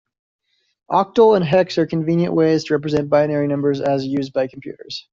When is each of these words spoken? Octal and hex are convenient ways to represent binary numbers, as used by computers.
Octal 0.89 1.35
and 1.35 1.45
hex 1.45 1.77
are 1.77 1.85
convenient 1.85 2.33
ways 2.33 2.63
to 2.63 2.73
represent 2.73 3.07
binary 3.11 3.47
numbers, 3.47 3.79
as 3.81 4.03
used 4.03 4.33
by 4.33 4.47
computers. 4.47 5.07